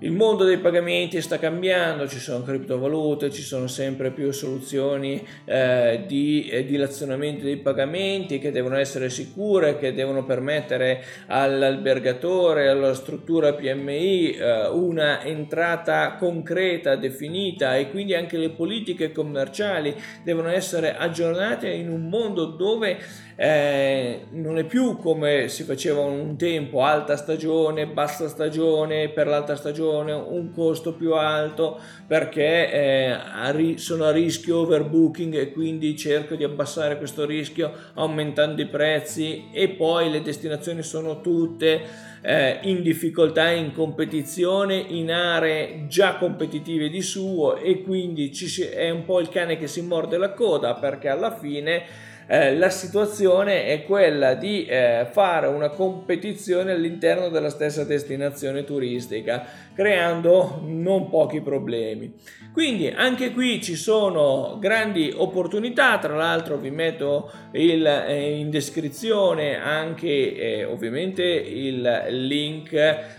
il 0.00 0.12
mondo 0.12 0.44
dei 0.44 0.58
pagamenti 0.58 1.22
sta 1.22 1.38
cambiando, 1.38 2.06
ci 2.06 2.18
sono 2.18 2.42
criptovalute, 2.42 3.30
ci 3.30 3.40
sono 3.40 3.66
sempre 3.66 4.10
più 4.10 4.30
soluzioni 4.30 5.26
eh, 5.46 6.04
di 6.06 6.48
eh, 6.50 6.66
dilazionamento 6.66 7.44
dei 7.44 7.56
pagamenti 7.56 8.38
che 8.38 8.50
devono 8.50 8.76
essere 8.76 9.08
sicure, 9.08 9.78
che 9.78 9.94
devono 9.94 10.26
permettere 10.26 11.02
all'albergatore, 11.28 12.68
alla 12.68 12.92
struttura 12.92 13.54
PMI 13.54 14.32
eh, 14.32 14.68
una 14.68 15.24
entrata 15.24 16.16
concreta, 16.16 16.96
definita 16.96 17.74
e 17.76 17.88
quindi 17.88 18.14
anche 18.14 18.36
le 18.36 18.50
politiche 18.50 19.12
commerciali 19.12 19.94
devono 20.22 20.50
essere 20.50 20.94
aggiornate 20.94 21.70
in 21.70 21.90
un 21.90 22.10
mondo 22.10 22.44
dove 22.44 22.98
eh, 23.38 24.26
non 24.30 24.58
è 24.58 24.64
più 24.64 24.96
come 24.96 25.48
si 25.48 25.62
faceva 25.62 26.00
un 26.00 26.36
tempo, 26.36 26.82
alta 26.82 27.16
stagione, 27.16 27.86
bassa 27.86 28.28
stagione, 28.28 29.08
per 29.08 29.26
l'alta 29.26 29.56
stagione 29.56 29.84
un 29.90 30.50
costo 30.52 30.92
più 30.94 31.14
alto 31.14 31.78
perché 32.06 32.72
eh, 32.72 33.74
sono 33.76 34.04
a 34.04 34.10
rischio 34.10 34.58
overbooking 34.58 35.34
e 35.34 35.52
quindi 35.52 35.96
cerco 35.96 36.34
di 36.34 36.44
abbassare 36.44 36.98
questo 36.98 37.24
rischio 37.24 37.72
aumentando 37.94 38.60
i 38.62 38.66
prezzi 38.66 39.48
e 39.52 39.68
poi 39.68 40.10
le 40.10 40.22
destinazioni 40.22 40.82
sono 40.82 41.20
tutte 41.20 42.14
eh, 42.22 42.58
in 42.62 42.82
difficoltà 42.82 43.50
in 43.50 43.72
competizione 43.72 44.76
in 44.76 45.12
aree 45.12 45.86
già 45.86 46.16
competitive 46.16 46.88
di 46.88 47.02
suo 47.02 47.56
e 47.56 47.82
quindi 47.82 48.34
si, 48.34 48.62
è 48.62 48.90
un 48.90 49.04
po' 49.04 49.20
il 49.20 49.28
cane 49.28 49.56
che 49.56 49.68
si 49.68 49.82
morde 49.82 50.16
la 50.18 50.32
coda 50.32 50.74
perché 50.74 51.08
alla 51.08 51.36
fine 51.36 51.84
eh, 52.28 52.56
la 52.56 52.70
situazione 52.70 53.66
è 53.66 53.84
quella 53.84 54.34
di 54.34 54.66
eh, 54.66 55.06
fare 55.10 55.46
una 55.46 55.68
competizione 55.68 56.72
all'interno 56.72 57.28
della 57.28 57.50
stessa 57.50 57.84
destinazione 57.84 58.64
turistica, 58.64 59.46
creando 59.76 60.62
non 60.64 61.08
pochi 61.10 61.40
problemi. 61.40 62.14
Quindi 62.52 62.88
anche 62.88 63.32
qui 63.32 63.62
ci 63.62 63.76
sono 63.76 64.56
grandi 64.58 65.12
opportunità, 65.14 65.98
tra 65.98 66.16
l'altro 66.16 66.56
vi 66.56 66.70
metto 66.70 67.30
il, 67.52 67.86
eh, 67.86 68.38
in 68.38 68.48
descrizione 68.50 69.60
anche 69.60 70.34
eh, 70.34 70.64
ovviamente 70.64 71.22
il 71.22 72.06
link 72.08 72.74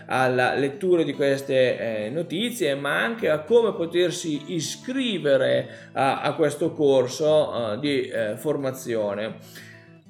alla 0.08 0.56
lettura 0.56 1.04
di 1.04 1.14
queste 1.14 2.06
eh, 2.06 2.10
notizie, 2.10 2.74
ma 2.74 3.00
anche 3.00 3.30
a 3.30 3.40
come 3.42 3.74
potersi 3.74 4.54
iscrivere 4.56 5.92
a, 5.94 6.22
a 6.22 6.34
questo 6.34 6.74
corso 6.74 7.74
eh, 7.74 7.80
di 7.80 8.12
formazione 8.38 8.96
situazione. 8.98 9.66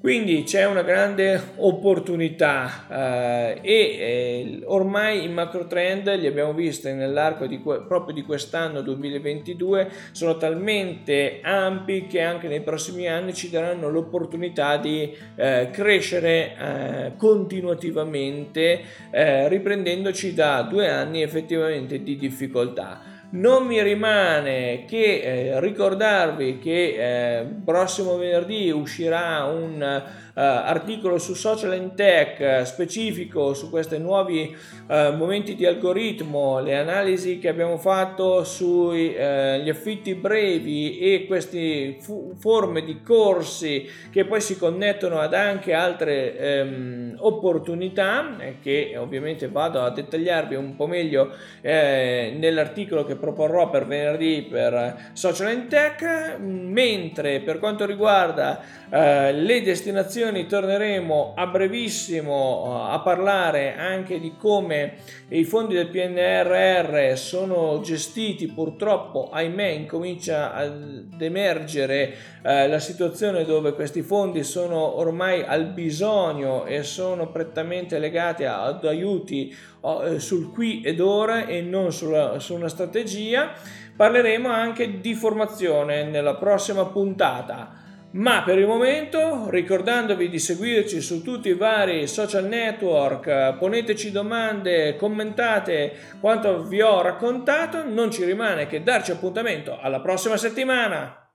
Quindi 0.07 0.43
c'è 0.43 0.65
una 0.65 0.83
grande 0.83 1.37
opportunità 1.57 2.85
eh, 2.89 3.59
e 3.61 3.73
eh, 3.73 4.61
ormai 4.63 5.25
i 5.25 5.27
macro 5.27 5.67
trend 5.67 6.09
li 6.15 6.25
abbiamo 6.25 6.53
visti 6.53 6.93
nell'arco 6.93 7.45
di 7.45 7.59
que- 7.59 7.81
proprio 7.85 8.13
di 8.15 8.21
quest'anno 8.21 8.79
2022 8.79 9.89
sono 10.13 10.37
talmente 10.37 11.41
ampi 11.41 12.07
che 12.07 12.21
anche 12.21 12.47
nei 12.47 12.61
prossimi 12.61 13.09
anni 13.09 13.33
ci 13.33 13.49
daranno 13.49 13.89
l'opportunità 13.89 14.77
di 14.77 15.13
eh, 15.35 15.71
crescere 15.73 16.55
eh, 16.55 17.11
continuativamente 17.17 18.79
eh, 19.11 19.49
riprendendoci 19.49 20.33
da 20.33 20.61
due 20.61 20.87
anni 20.87 21.21
effettivamente 21.21 22.01
di 22.01 22.15
difficoltà 22.15 23.15
non 23.31 23.65
mi 23.65 23.81
rimane 23.81 24.85
che 24.85 25.19
eh, 25.19 25.59
ricordarvi 25.59 26.59
che 26.59 27.39
eh, 27.39 27.45
prossimo 27.63 28.17
venerdì 28.17 28.69
uscirà 28.71 29.43
un 29.45 30.03
articolo 30.41 31.17
su 31.17 31.33
Social 31.33 31.71
and 31.71 31.95
Tech 31.95 32.39
uh, 32.39 32.63
specifico 32.63 33.53
su 33.53 33.69
questi 33.69 33.97
nuovi 33.97 34.55
uh, 34.87 35.15
momenti 35.15 35.55
di 35.55 35.65
algoritmo, 35.65 36.59
le 36.59 36.77
analisi 36.77 37.39
che 37.39 37.49
abbiamo 37.49 37.77
fatto 37.77 38.43
sugli 38.43 39.15
affitti 39.17 40.13
brevi 40.15 40.99
e 40.99 41.25
queste 41.25 41.97
fu- 41.99 42.33
forme 42.37 42.83
di 42.83 43.01
corsi 43.01 43.89
che 44.11 44.25
poi 44.25 44.41
si 44.41 44.57
connettono 44.57 45.19
ad 45.19 45.33
anche 45.33 45.73
altre 45.73 46.63
um, 46.63 47.15
opportunità 47.19 48.37
eh, 48.39 48.55
che 48.61 48.95
ovviamente 48.97 49.47
vado 49.47 49.81
a 49.81 49.89
dettagliarvi 49.89 50.55
un 50.55 50.75
po' 50.75 50.87
meglio 50.87 51.33
eh, 51.61 52.35
nell'articolo 52.37 53.05
che 53.05 53.15
proporrò 53.15 53.69
per 53.69 53.85
venerdì 53.85 54.47
per 54.49 55.11
Social 55.13 55.47
and 55.47 55.67
Tech, 55.67 56.37
mentre 56.39 57.39
per 57.39 57.59
quanto 57.59 57.85
riguarda 57.85 58.61
eh, 58.89 59.33
le 59.33 59.61
destinazioni 59.63 60.47
torneremo 60.47 61.33
a 61.35 61.47
brevissimo 61.47 62.63
uh, 62.63 62.93
a 62.93 63.01
parlare 63.01 63.75
anche 63.75 64.17
di 64.17 64.35
come 64.37 64.95
i 65.27 65.43
fondi 65.43 65.75
del 65.75 65.89
PNRR 65.89 67.17
sono 67.17 67.81
gestiti. 67.81 68.47
Purtroppo 68.47 69.29
ahimè 69.29 69.67
incomincia 69.67 70.53
ad 70.53 71.19
emergere 71.19 72.13
uh, 72.43 72.69
la 72.69 72.79
situazione 72.79 73.43
dove 73.43 73.73
questi 73.73 74.01
fondi 74.01 74.43
sono 74.43 74.97
ormai 74.97 75.43
al 75.43 75.65
bisogno 75.65 76.65
e 76.65 76.83
sono 76.83 77.29
prettamente 77.29 77.99
legati 77.99 78.45
ad 78.45 78.85
aiuti 78.85 79.53
uh, 79.81 80.17
sul 80.17 80.53
qui 80.53 80.81
ed 80.81 81.01
ora 81.01 81.45
e 81.45 81.59
non 81.59 81.91
sulla, 81.91 82.39
su 82.39 82.55
una 82.55 82.69
strategia. 82.69 83.51
Parleremo 83.97 84.47
anche 84.47 85.01
di 85.01 85.13
formazione 85.13 86.05
nella 86.05 86.35
prossima 86.35 86.85
puntata 86.85 87.85
ma 88.11 88.43
per 88.43 88.57
il 88.57 88.65
momento, 88.65 89.49
ricordandovi 89.49 90.29
di 90.29 90.39
seguirci 90.39 91.01
su 91.01 91.21
tutti 91.21 91.49
i 91.49 91.55
vari 91.55 92.07
social 92.07 92.45
network, 92.45 93.57
poneteci 93.57 94.11
domande, 94.11 94.95
commentate 94.95 95.93
quanto 96.19 96.63
vi 96.63 96.81
ho 96.81 97.01
raccontato, 97.01 97.83
non 97.87 98.09
ci 98.09 98.23
rimane 98.23 98.67
che 98.67 98.81
darci 98.81 99.11
appuntamento 99.11 99.77
alla 99.79 99.99
prossima 99.99 100.37
settimana. 100.37 101.26